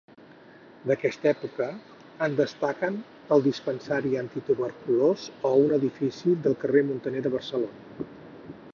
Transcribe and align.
D'aquesta 0.91 1.27
època 1.31 1.67
en 2.27 2.37
destaquen 2.39 2.97
el 3.37 3.45
Dispensari 3.49 4.15
Antituberculós 4.23 5.29
o 5.51 5.55
un 5.69 5.79
edifici 5.81 6.37
del 6.47 6.61
carrer 6.65 6.87
Muntaner 6.93 7.27
de 7.29 7.37
Barcelona. 7.39 8.11